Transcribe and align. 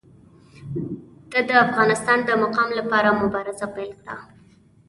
ده 1.31 1.39
د 1.49 1.51
افغانستان 1.65 2.19
د 2.23 2.29
مقام 2.43 2.69
لپاره 2.79 3.17
مبارزه 3.21 3.67
پیل 3.75 3.91
کړه. 4.01 4.15